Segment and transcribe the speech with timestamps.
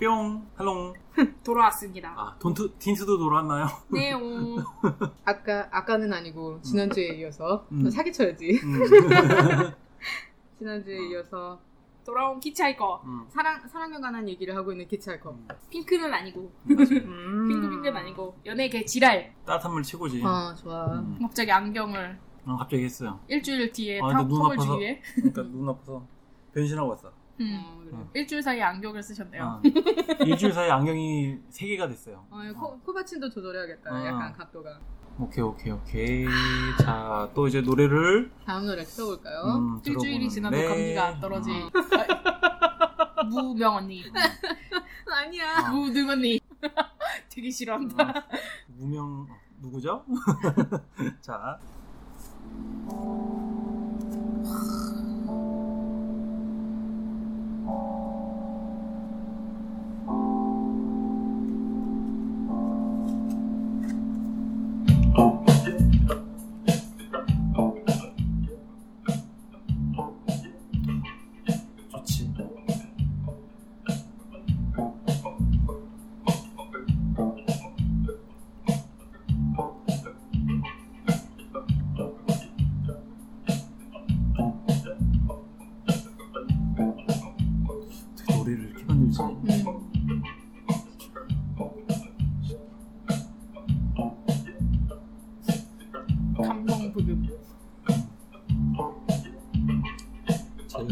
[0.00, 0.94] 뿅, 할롱.
[1.44, 2.14] 돌아왔습니다.
[2.16, 3.66] 아, 돈트, 틴트도 돌아왔나요?
[3.92, 4.18] 네요.
[5.26, 7.90] 아까 아까는 아니고 지난주에 이어서 음.
[7.90, 8.60] 사기쳐야지.
[8.64, 8.80] 음.
[10.58, 11.60] 지난주에 이어서
[12.06, 13.02] 돌아온 키차이거.
[13.04, 13.26] 음.
[13.28, 15.36] 사랑 사랑에 관한 얘기를 하고 있는 키차이커.
[15.68, 17.48] 핑크는 아니고 음.
[17.48, 19.34] 핑크핑크는 아니고 연예계 지랄.
[19.44, 20.22] 따뜻한 물 최고지.
[20.24, 20.86] 아 좋아.
[20.94, 21.18] 음.
[21.20, 23.20] 갑자기 안경을 어, 갑자기 했어요.
[23.28, 24.72] 일주일 뒤에 아, 눈 턱을 아파서.
[24.72, 26.06] 주기 위해 그러니까 눈 아파서
[26.54, 27.12] 변신하고 왔어.
[27.40, 27.60] 음.
[27.64, 27.80] 어.
[27.92, 28.10] 음.
[28.14, 29.42] 일주일 사이 에 안경을 쓰셨네요.
[29.42, 29.62] 아,
[30.24, 32.24] 일주일 사이 에 안경이 3개가 됐어요.
[32.30, 33.90] 어, 코, 코받침도 조절해야겠다.
[33.92, 34.06] 어.
[34.06, 34.78] 약간 각도가.
[35.18, 36.26] 오케이, 오케이, 오케이.
[36.80, 39.42] 자, 또 이제 노래를 다음 노래 틀어볼까요?
[39.54, 41.50] 음, 일주일이 지나도 들어보는데, 감기가 안 떨어지.
[41.50, 41.70] 어,
[43.16, 44.02] 아, 무명 언니,
[45.12, 45.68] 아니야.
[45.68, 45.72] 어.
[45.74, 46.40] 무능 언니.
[47.28, 48.02] 되게 싫어한다.
[48.08, 48.22] 어,
[48.68, 50.04] 무명 어, 누구죠?
[51.20, 51.58] 자,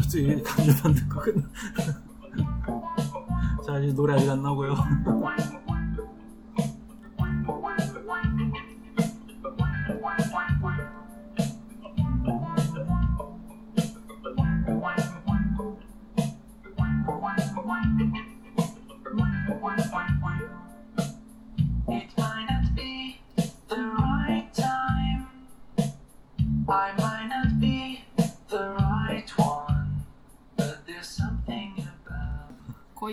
[0.09, 1.43] 자, 이것도 감정만 듣고 끝나.
[3.65, 4.75] 자, 이제 노래 아직 안 나오고요.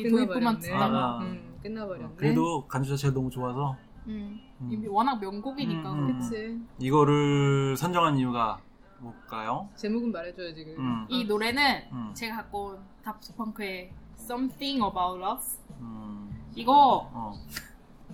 [0.02, 0.58] 거의 도입부만.
[0.58, 0.84] 듣다가.
[0.86, 1.18] 아.
[1.22, 2.14] 음, 끝나버렸네.
[2.16, 3.76] 그래도 간주 자체가 너무 좋아서
[4.06, 4.40] 음.
[4.60, 4.68] 음.
[4.72, 5.92] 이미 워낙 명곡이니까.
[5.92, 6.18] 음, 음.
[6.18, 6.60] 그치.
[6.78, 8.60] 이거를 선정한 이유가
[8.98, 9.68] 뭘까요?
[9.76, 10.64] 제목은 말해줘야지.
[10.64, 10.74] 그.
[10.78, 11.06] 음.
[11.08, 12.10] 이 노래는 음.
[12.14, 17.34] 제가 갖고 온 다프트펑크의 Something About Us 음, 이거 어,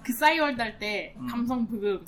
[0.02, 1.26] 그 싸이월드 할때 음.
[1.26, 2.04] 감성 부금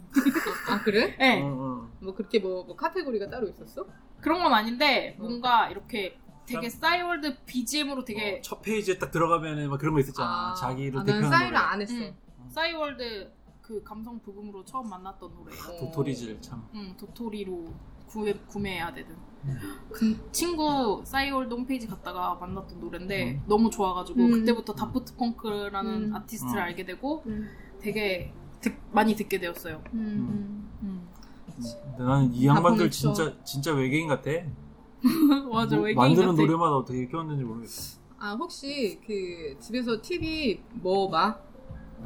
[0.69, 1.17] 아 그래?
[1.17, 1.89] 네 어, 어.
[2.01, 3.87] 뭐 그렇게 뭐, 뭐 카테고리가 따로 있었어?
[4.21, 5.23] 그런 건 아닌데 음.
[5.27, 10.01] 뭔가 이렇게 되게 참- 싸이월드 BGM으로 되게 어, 첫 페이지에 딱 들어가면 막 그런 거
[10.01, 10.55] 있었잖아.
[10.55, 11.59] 자기를 아, 난 대표하는 사이를 노래.
[11.65, 11.95] 안 했어.
[11.95, 12.15] 음,
[12.51, 13.33] 싸이월드
[13.63, 15.77] 그 감성 부금으로 처음 만났던 노래 어.
[15.81, 16.67] 도토리질 참.
[16.75, 17.73] 음, 도토리로
[18.07, 19.15] 구해, 구매해야 되든
[19.47, 19.59] 음.
[19.91, 23.43] 그 친구 싸이월드 홈페이지 갔다가 만났던 노래인데 음.
[23.47, 24.31] 너무 좋아가지고 음.
[24.31, 26.15] 그때부터 다프트 펑크라는 음.
[26.15, 26.63] 아티스트를 음.
[26.63, 27.49] 알게 되고 음.
[27.81, 30.71] 되게 듣- 많이 듣게 되었어요 음.
[30.83, 31.09] 음.
[31.57, 32.91] 근데 나는 이 양반들.
[32.91, 34.31] 진짜 진짜 외계인 같아.
[35.53, 37.99] 맞아 뭐, 외계인 만드는 같아 노래마다 어떻게 껴왔는지 모르겠어.
[38.19, 41.39] 아 혹시 그 집에서 TV 뭐 봐?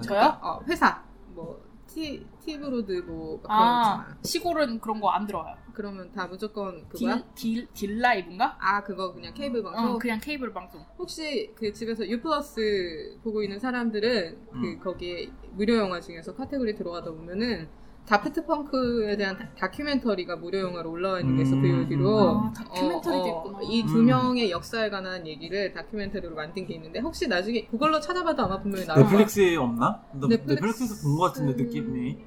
[0.02, 0.38] 저요?
[0.42, 1.02] 어 회사
[1.34, 4.18] 뭐 티, 티브로드 뭐 그런 거아 있잖아.
[4.22, 7.22] 시골은 그런 거 안 들어와요 그러면 다 무조건 그거야?
[7.34, 8.56] 딜, 딜, 딜 라이브인가?
[8.60, 9.84] 아 그거 그냥 케이블 방송.
[9.94, 14.80] 어, 그냥 케이블 방송 혹시 그 집에서 U 플러스 보고 있는 사람들은 그 음.
[14.80, 17.68] 거기에 무료 영화 중에서 카테고리 들어가다 보면은
[18.08, 21.60] 다프트 펑크에 대한 다, 큐멘터리가 무료 영화로 올라와 있는 게 있어 음.
[21.62, 23.58] VOD로 아, 다큐멘터리도 있구나.
[23.62, 24.06] 이두 음.
[24.06, 29.00] 명의 역사에 관한 얘기를 다큐멘터리로 만든 게 있는데 혹시 나중에 그걸로 찾아봐도 아마 분명히 나올
[29.02, 29.10] 거야.
[29.10, 30.00] 넷플릭스에 없나?
[30.12, 31.66] 나 넷플릭스- 넷플릭스 에서 본 것 같은데 음.
[31.66, 32.18] 느낌이.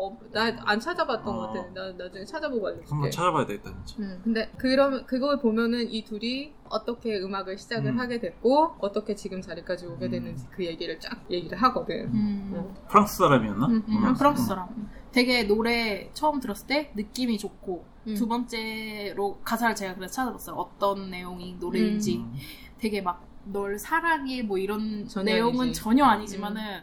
[0.00, 1.36] 어, 나 안 찾아봤던 어.
[1.38, 1.68] 것 같아.
[1.74, 2.90] 나 나중에 찾아보고 알려줄게.
[2.90, 4.02] 한번 찾아봐야 되겠다 진짜.
[4.02, 7.98] 음, 근데 그럼 그걸 보면은 이 둘이 어떻게 음악을 시작을 음.
[7.98, 10.10] 하게 됐고 어떻게 지금 자리까지 오게 음.
[10.10, 12.04] 됐는지 그 얘기를 쫙 얘기를 하거든.
[12.14, 12.52] 음.
[12.54, 12.74] 음.
[12.88, 13.66] 프랑스 사람이었나?
[13.66, 14.14] 음, 음, 음.
[14.14, 14.68] 프랑스 사람.
[15.10, 18.14] 되게 노래 처음 들었을 때 느낌이 좋고 음.
[18.14, 20.56] 두 번째로 가사를 제가 그래서 찾아봤어요.
[20.56, 22.34] 어떤 내용이 노래인지 음.
[22.78, 25.80] 되게 막 널 사랑해 뭐 이런 전혀 내용은 아니지.
[25.80, 26.82] 전혀 아니지만은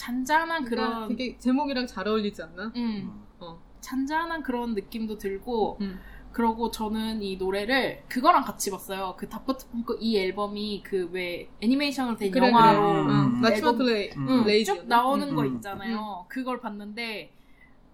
[0.00, 2.64] 잔잔한 그러니까 그런 되게 제목이랑 잘 어울리지 않나?
[2.64, 3.22] 음, 음.
[3.40, 3.60] 어.
[3.80, 5.98] 잔잔한 그런 느낌도 들고 음.
[6.32, 9.14] 그러고 저는 이 노래를 그거랑 같이 봤어요.
[9.18, 13.02] 그 다프트 펑크 이 앨범이 그 왜 애니메이션으로 된 그래, 영화로.
[13.02, 13.08] 음.
[13.34, 13.40] 응.
[13.42, 14.10] 나치마 플레이.
[14.16, 14.64] 음.
[14.64, 15.56] 쭉 나오는 음, 거 음.
[15.56, 16.24] 있잖아요.
[16.28, 17.32] 그걸 봤는데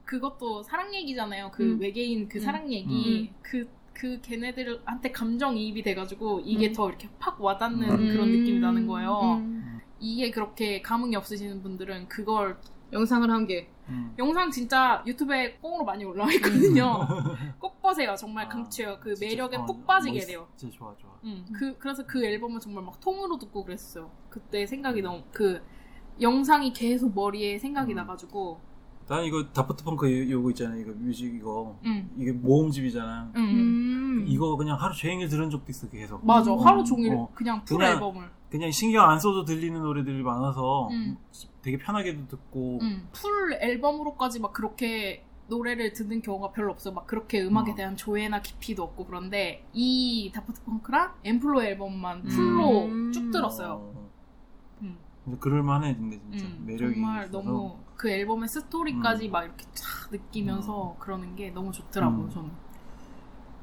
[0.04, 1.50] 그것도 사랑 얘기잖아요.
[1.52, 1.80] 그 음.
[1.80, 2.40] 외계인 그 음.
[2.40, 3.68] 사랑 얘기 그
[3.98, 6.72] 그 걔네들한테 감정이입이 돼가지고 이게 음.
[6.74, 8.08] 더 이렇게 팍 와닿는 음.
[8.08, 9.40] 그런 느낌이 나는 거예요.
[9.96, 10.00] 음.
[10.00, 12.58] 이게 그렇게 감흥이 없으시는 분들은 그걸
[12.92, 13.68] 영상을 한 개.
[13.88, 14.14] 음.
[14.18, 17.06] 영상 진짜 유튜브에 꽁으로 많이 올라와 있거든요.
[17.58, 18.14] 꼭 보세요.
[18.16, 18.98] 정말 아, 강추해요.
[19.00, 20.46] 그 진짜, 매력에 어, 푹 빠지게 멋있- 돼요.
[20.56, 21.10] 진짜 좋아 좋아.
[21.24, 24.10] 음, 그 그래서 그 앨범을 정말 막 통으로 듣고 그랬어요.
[24.28, 25.60] 그때 생각이 너무 그
[26.20, 27.96] 영상이 계속 머리에 생각이 음.
[27.96, 28.60] 나가지고.
[29.08, 30.80] 난 이거 다프트 펑크 요- 요거 있잖아요.
[30.80, 33.30] 이거 music 이거 음, 이게 모음집이잖아.
[33.36, 34.24] 음, 음.
[34.26, 36.26] 이거 그냥 하루 종일 들은 적도 있어 계속.
[36.26, 36.52] 맞아.
[36.52, 37.28] 어, 하루 종일 어.
[37.34, 38.30] 그냥 full 그냥- 앨범을.
[38.56, 41.18] 그냥 신경 안 써도 들리는 노래들이 많아서 음.
[41.60, 46.94] 되게 편하게도 듣고 음, full 앨범으로까지 막 그렇게 노래를 듣는 경우가 별로 없어요.
[46.94, 47.74] 막 그렇게 음악에 어.
[47.74, 53.12] 대한 조예나 깊이도 없고 그런데 이 다프트 펑크랑 엠플로 앨범만 full로 음.
[53.12, 53.92] 쭉 들었어요.
[53.94, 54.10] 어.
[54.80, 54.96] 음.
[55.24, 57.38] 근데 그럴만해 근데 진짜 음, 매력이 정말 있어서.
[57.42, 59.32] 너무 그 앨범의 스토리까지 음.
[59.32, 62.24] 막 이렇게 쫙 느끼면서 그러는 게 너무 좋더라고요.
[62.24, 62.30] 음.
[62.30, 62.50] 저는.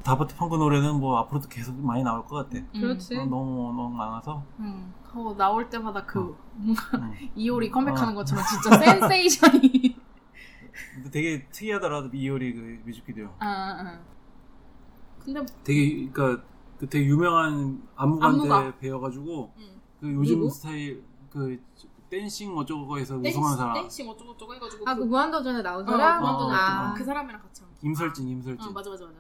[0.04, 2.58] 다프트 펑크 노래는 뭐 앞으로도 계속 많이 나올 것 같아.
[2.58, 3.16] 음, 그렇지.
[3.18, 4.44] 어, 너무 너무 많아서.
[4.60, 4.94] 음.
[5.14, 6.38] 어, 나올 때마다 그 어.
[6.56, 7.14] 뭔가 음.
[7.36, 8.16] 이효리 컴백하는 어.
[8.16, 9.96] 것처럼 진짜 센세이션이.
[10.96, 13.28] 근데 되게 특이하더라 이효리 그 뮤직비디오.
[13.40, 14.00] 아, 아.
[15.24, 16.44] 근데 되게 그러니까
[16.78, 18.78] 그 되게 유명한 안무가한테 안무가.
[18.80, 19.82] 배워가지고 음.
[20.02, 20.50] 그 요즘 누구?
[20.50, 21.62] 스타일 그
[22.10, 26.20] 댄싱 어쩌고에서 댄싱, 우승한 사람 댄싱 어쩌고 저쩌고 해가지고 아, 그 무한도전에 나온 어, 사람?
[26.22, 27.78] 그만두는 아, 그 사람이랑 같이 한 거.
[27.82, 28.68] 김설진 김설진.
[28.68, 29.18] 어, 맞아 맞아 맞아.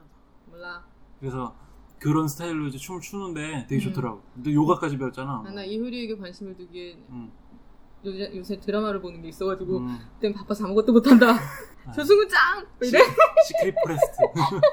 [0.53, 0.83] 몰라.
[1.19, 1.55] 그래서
[1.99, 3.89] 그런 스타일로 이제 춤을 추는데 되게 음.
[3.89, 4.21] 좋더라고.
[4.35, 5.43] 근데 요가까지 배웠잖아.
[5.45, 7.31] 아, 나 이효리에게 관심을 두기에 음.
[8.05, 9.99] 요새, 요새 드라마를 보는 게 있어가지고 음.
[10.15, 11.31] 그땐 바빠서 아무것도 못한다.
[11.85, 11.91] 아.
[11.91, 12.61] 조승우 짱!
[12.61, 12.99] 뭐 이래?
[13.47, 14.17] Secret Forest.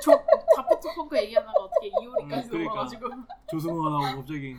[0.03, 0.12] 저
[0.56, 2.75] 다프트 펑크 얘기하다가 어떻게 이효리까지 음, 그러니까.
[2.75, 3.09] 넘어가지고
[3.50, 4.56] 조승우가 나오고 갑자기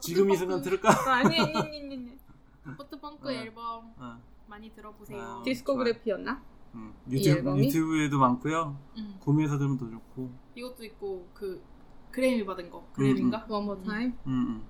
[0.00, 0.88] 지금 이 순간 들을까?
[0.90, 2.18] 어, 아니, 아니, 아니.
[2.64, 3.32] 다프트 펑크 어.
[3.32, 4.18] 앨범 어.
[4.46, 5.20] 많이 들어보세요.
[5.20, 5.42] 아.
[5.44, 6.42] 디스코그래피였나?
[6.74, 6.92] 음.
[7.08, 7.58] 이 유튜브?
[7.58, 8.76] 유튜브에도 많고요.
[8.98, 9.16] 음.
[9.20, 10.30] 구매해서 들으면 더 좋고.
[10.54, 11.62] 이것도 있고 그
[12.10, 13.46] 그래미 받은 거 그래미인가?
[13.48, 14.12] One More Time?
[14.26, 14.62] 음, 음.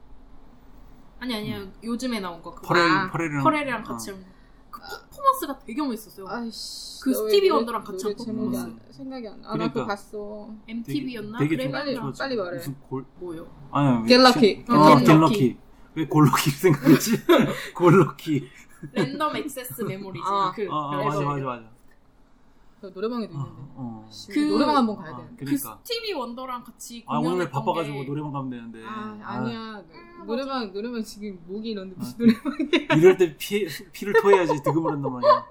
[1.20, 2.68] 아니 아니야 요즘에 나온 거 그거.
[2.68, 3.42] 퍼렐, 아, 퍼렐이랑.
[3.44, 4.14] 퍼렐이랑 같이 어.
[4.14, 4.28] 한 거.
[4.70, 6.26] 그 퍼포먼스가 되게 멋있었어요.
[6.28, 7.00] 아이씨.
[7.02, 8.58] 그 스티비 원더랑 같이 한 퍼포먼스.
[8.60, 9.48] 안, 생각이 안 나.
[9.48, 9.72] 아, 나 그러니까.
[9.74, 10.50] 그거 봤어.
[10.68, 11.38] MTV였나?
[11.38, 11.84] 되게 그래미였나?
[11.84, 12.18] 빨리 좋았지.
[12.18, 12.56] 빨리 말해.
[12.56, 13.46] 무슨 골, 뭐요?
[13.70, 14.64] 아니, Get Lucky.
[14.68, 15.14] 어, 겟럭키.
[15.14, 15.56] Lucky.
[15.94, 17.12] 왜 골 Lucky 생각했지?
[17.76, 18.48] 골 Lucky.
[18.92, 20.52] Random Access Memories 아.
[20.54, 21.20] 그 어, 어, 맞아.
[21.20, 21.73] 맞아, 맞아.
[22.80, 23.62] 저 노래방에도 어, 있는데.
[23.76, 24.08] 어.
[24.10, 25.26] 씨, 그- 노래방 한번 가야 아, 돼.
[25.36, 25.80] 그 그러니까.
[25.82, 28.84] 스티비 원더랑 같이 아, 오늘 바빠가지고 게 노래방 가면 되는데.
[28.84, 29.78] 아, 아, 아니야.
[29.78, 32.96] 음, 노래방, 노래방 지금 목이 이런데 무슨 아, 노래방이야.
[32.96, 35.46] 이럴 때 피, 피를 토해야지 득음을 한단 말이야.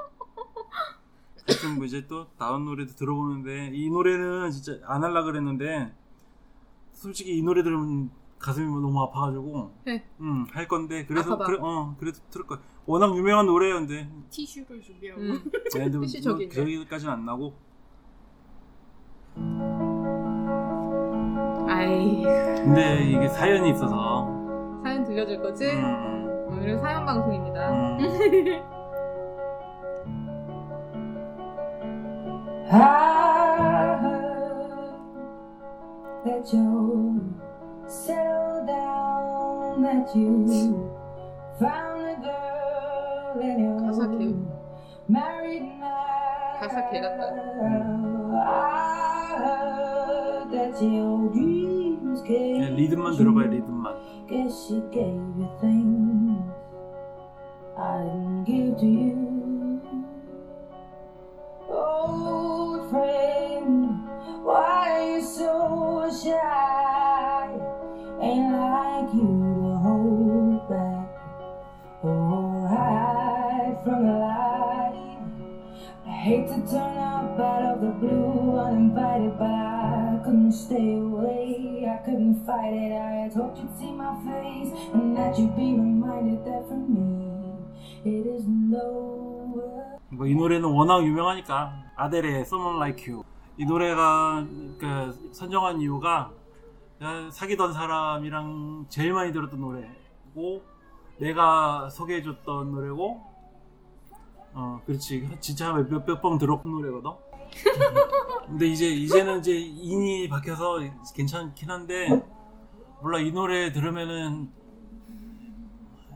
[1.48, 5.94] 하여튼 뭐 이제 또 다음 노래도 들어보는데 이 노래는 진짜 안 할라 그랬는데
[6.94, 8.12] 솔직히 이 노래 들으면
[8.44, 10.04] 가슴이 뭐 너무 아파가지고 해.
[10.20, 11.46] 응, 할 건데 그래서 아파봐.
[11.46, 12.60] 그래, 어 그래도 들을 거야.
[12.86, 15.50] 워낙 유명한 노래예요, 근데 티슈를 준비하고 음.
[15.74, 16.54] 네, 근데 필수적인데.
[16.54, 17.54] 저기까지는 안 나고
[21.70, 24.28] 아이, 근데 이게 사연이 있어서
[24.84, 25.72] 사연 들려줄 거지?
[25.72, 27.70] 음, 오늘은 사연 방송입니다.
[27.72, 27.98] 음,
[32.70, 34.44] I heard
[36.26, 37.40] that you down,
[40.03, 40.91] that you
[41.59, 44.47] found a girl and 가사 개- you
[45.09, 46.59] married now.
[46.61, 47.23] 가사 개 같다.
[48.41, 52.59] I heard that your dreams came.
[52.61, 53.95] 그냥 리듬만 들어봐요, 리듬만.
[54.29, 56.43] Guess she gave you things
[57.77, 59.81] I didn't give to you.
[61.71, 64.03] Old friend,
[64.43, 67.49] why are you so shy?
[68.21, 69.42] Ain't like you
[76.24, 81.84] Hate to turn up out of the blue uninvited, but I couldn't stay away.
[81.84, 82.94] I couldn't fight it.
[82.96, 87.28] I had hoped you'd see my face and that you'd be reminded that for me
[88.06, 90.00] it isn't over.
[90.12, 93.24] 뭐이 노래는 워낙 유명하니까 아델의 Someone Like You
[93.58, 94.46] 이 노래가
[94.80, 96.32] 그 선정한 이유가
[97.32, 100.64] 사귀던 사람이랑 제일 많이 들었던 노래고
[101.18, 103.33] 내가 소개해줬던 노래고
[104.54, 105.28] 어 그렇지.
[105.40, 107.12] 진짜 몇몇 번 들었던 노래거든?
[108.48, 110.80] 근데 이제 이제는 이제 인이 바뀌어서
[111.16, 112.24] 괜찮긴 한데
[113.02, 114.50] 몰라 이 노래 들으면은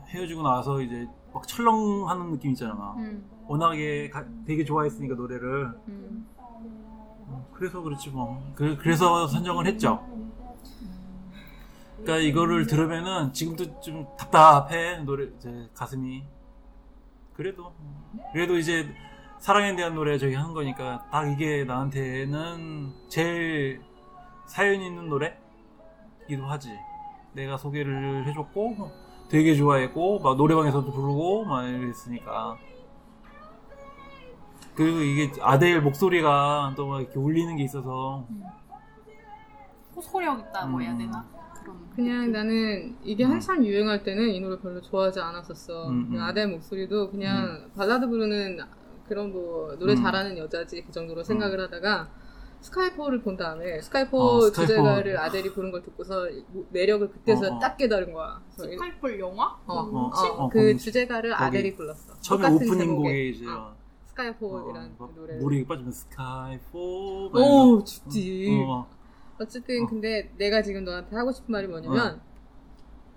[0.08, 2.74] 헤어지고 나서 이제 막 철렁하는 느낌 있잖아.
[2.74, 2.96] 막.
[2.98, 5.72] 음, 워낙에 가- 되게 좋아했으니까 노래를.
[5.88, 6.26] 음.
[6.38, 8.42] 어, 그래서 그렇지 뭐.
[8.54, 10.02] 그, 그래서 선정을 했죠.
[11.98, 16.24] 그러니까 이거를 들으면은 지금도 좀 답답해 노래 이제 가슴이
[17.38, 17.72] 그래도.
[18.32, 18.92] 그래도 이제
[19.38, 23.80] 사랑에 대한 노래 저기 하는 거니까 딱 이게 나한테는 제일
[24.44, 26.76] 사연 있는 노래기도 하지.
[27.34, 28.90] 내가 소개를 해줬고
[29.28, 32.56] 되게 좋아했고 막 노래방에서도 부르고 막 이랬으니까.
[34.74, 38.26] 그리고 이게 아델 목소리가 또 막 이렇게 울리는 게 있어서.
[39.94, 40.98] 호소력 있다고 해야 음.
[40.98, 41.24] 되나?
[41.62, 41.90] 그런.
[41.94, 43.32] 그냥 나는 이게 음.
[43.32, 45.88] 한참 유행할 때는 이 노래 별로 좋아하지 않았었어.
[45.88, 46.20] 음, 음.
[46.20, 48.58] 아델 목소리도 그냥 발라드 부르는
[49.08, 49.96] 그런 뭐 노래 음.
[50.02, 52.10] 잘하는 여자지 그 정도로 생각을 하다가
[52.60, 54.66] Skyfall을 본 다음에 Skyfall 어, Skyfall.
[54.66, 56.26] 주제가를 아델이 부른 걸 듣고서
[56.70, 57.58] 매력을 그때서 어, 어.
[57.60, 58.40] 딱 깨달은 거야.
[58.50, 59.44] Skyfall 영화?
[59.66, 62.20] 어, 어, 어, 어, 그 주제가를 아델이 불렀어.
[62.20, 62.96] 처음에 오프닝.
[62.96, 63.74] 곡에 이제 어,
[64.06, 65.36] Skyfall이라는 어, 막 노래.
[65.36, 68.64] 물이 빠지면 Skyfall 오 죽지.
[68.68, 68.86] 어,
[69.40, 69.86] 어쨌든 어.
[69.86, 72.20] 근데 내가 지금 너한테 하고 싶은 말이 뭐냐면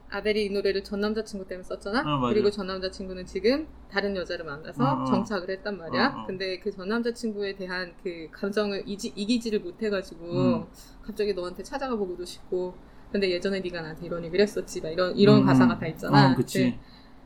[0.10, 2.02] 아델이 이 노래를 전 남자친구 때문에 썼잖아.
[2.06, 2.30] 어.
[2.30, 5.06] 그리고 전 남자친구는 지금 다른 여자를 만나서 어, 어.
[5.06, 6.08] 정착을 했단 말이야.
[6.08, 6.28] 어, 어.
[6.28, 10.66] 근데 그 전 남자친구에 대한 그 감정을 이지, 이기지를 못해가지고 음.
[11.02, 12.74] 갑자기 너한테 찾아가 보고도 싶고.
[13.12, 14.80] 근데 예전에 네가 나한테 이런 얘기를 했었지.
[14.82, 16.32] 막 이런 이런 음, 가사가 다 있잖아.
[16.32, 16.60] 어, 그치.
[16.64, 16.80] 근데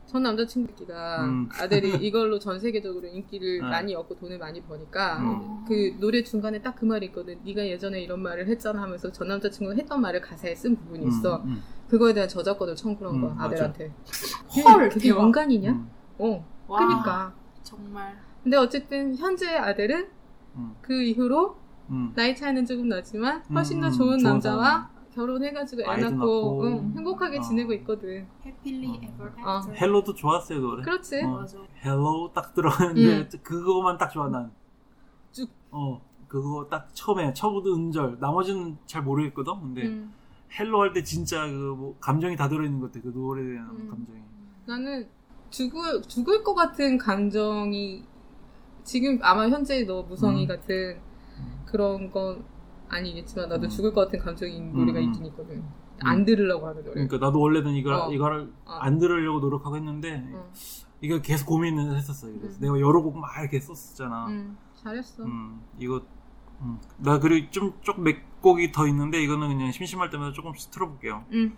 [0.06, 1.48] 전 남자친구가 음.
[1.52, 3.68] 아델이 이걸로 전 세계적으로 인기를 어.
[3.68, 5.64] 많이 얻고 돈을 많이 버니까 음.
[5.66, 7.38] 그 노래 중간에 딱 그 말이 있거든.
[7.44, 11.42] 네가 예전에 이런 말을 했잖아 하면서 전 남자친구가 했던 말을 가사에 쓴 부분이 있어.
[11.44, 13.46] 음, 그거에 대한 저작권을 청구한 음, 거야 맞아.
[13.46, 13.92] 아델한테.
[14.64, 15.22] 헐, 그게 대박.
[15.22, 15.70] 연관이냐?
[15.72, 16.46] 음, 어.
[16.68, 17.34] 와, 그니까.
[17.62, 18.14] 정말.
[18.42, 20.06] 근데 어쨌든 현재 아델은
[20.56, 21.56] 음, 그 이후로
[21.88, 22.12] 음.
[22.14, 26.64] 나이 차이는 조금 나지만 훨씬 더 음, 좋은 좋은 남자와 결혼해가지고 애 낳고 낳고.
[26.66, 27.40] 응, 행복하게 어.
[27.40, 28.26] 지내고 있거든.
[28.44, 28.48] 어.
[29.02, 29.56] ever 어.
[29.56, 29.74] after.
[29.80, 31.22] Hello도 좋았어요 노래 그렇지.
[31.24, 31.28] 어.
[31.28, 31.58] 맞아.
[31.84, 33.28] Hello 딱 들어가는데 음.
[33.42, 34.52] 그거만 딱 좋아 난.
[35.32, 35.48] 쭉.
[35.70, 39.52] 어 그거 딱 처음에 처부도 은절 나머지는 잘 모르겠거든.
[39.60, 40.12] 근데 음.
[40.58, 43.88] Hello 할 때 진짜 그 뭐 감정이 다 들어있는 것 같아 그 노래에 대한 음.
[43.88, 44.20] 감정이.
[44.66, 45.08] 나는
[45.50, 48.04] 죽을 죽을 것 같은 감정이
[48.84, 50.48] 지금 아마 현재 너 무성이 음.
[50.48, 51.00] 같은
[51.64, 52.44] 그런 건
[52.88, 53.68] 아니겠지만 나도 음.
[53.68, 55.08] 죽을 것 같은 감정인 노래가 음, 음.
[55.12, 55.64] 있긴 있거든.
[56.00, 56.94] 안 들으려고 하는 노래.
[56.94, 58.10] 그러니까 나도 원래는 이걸 어.
[58.12, 58.72] 이거를 어.
[58.72, 60.52] 안 들으려고 노력하고 했는데 어.
[61.00, 62.26] 이거 계속 고민을 했었어.
[62.26, 62.60] 그래서 음.
[62.60, 64.26] 내가 여러 곡 막 이렇게 썼었잖아.
[64.26, 65.24] 음, 잘했어.
[65.24, 66.02] 음, 이거
[66.60, 66.78] 음.
[66.98, 71.24] 나 그리고 좀좀몇 곡이 더 있는데 이거는 그냥 심심할 때마다 조금씩 틀어볼게요.
[71.32, 71.56] 음.